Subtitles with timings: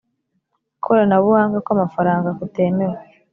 [0.83, 2.97] koranabuhanga kw amafaranga kutemewe